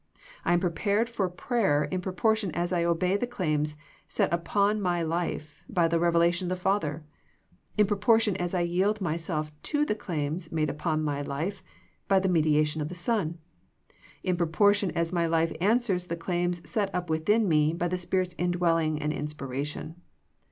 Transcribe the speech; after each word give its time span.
I 0.43 0.53
am 0.53 0.59
prepared 0.59 1.09
for 1.09 1.29
prayer 1.29 1.83
in 1.83 2.01
proportion 2.01 2.49
as 2.55 2.73
I 2.73 2.83
obey 2.83 3.17
the 3.17 3.27
claims 3.27 3.77
set 4.07 4.33
up 4.33 4.39
upon 4.47 4.81
my 4.81 5.03
life 5.03 5.61
by 5.69 5.87
the 5.87 5.99
revelation 5.99 6.45
of 6.45 6.49
the 6.49 6.55
Father; 6.55 7.03
in 7.77 7.85
proportion 7.85 8.35
as 8.37 8.55
I 8.55 8.61
yield 8.61 8.99
myself 8.99 9.51
to 9.61 9.85
the 9.85 9.93
claims 9.93 10.51
made 10.51 10.71
upon 10.71 11.03
my 11.03 11.21
life 11.21 11.61
by 12.07 12.19
the 12.19 12.29
mediation 12.29 12.81
of 12.81 12.89
the 12.89 12.95
Son; 12.95 13.37
in 14.23 14.37
proportion 14.37 14.89
as 14.97 15.13
my 15.13 15.27
life 15.27 15.51
answers 15.61 16.05
the 16.05 16.17
claims 16.17 16.67
set 16.67 16.89
up 16.95 17.11
within 17.11 17.47
me 17.47 17.71
by 17.71 17.87
the 17.87 17.95
Spirit's 17.95 18.33
indwelling 18.39 18.99
and 18.99 19.13
inspiration. 19.13 20.01